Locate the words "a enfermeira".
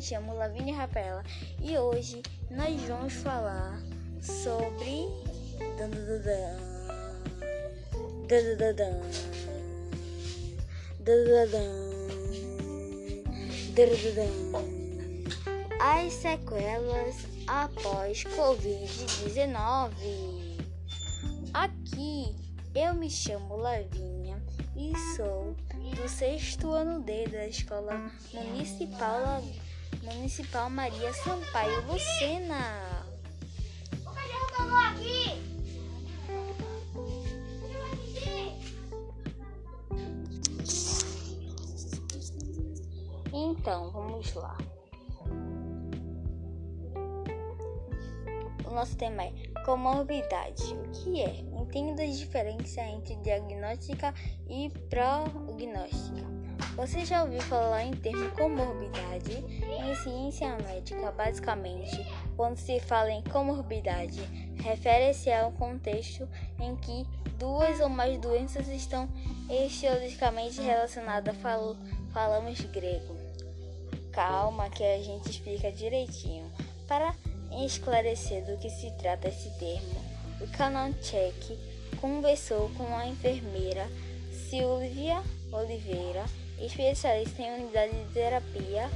82.96-83.88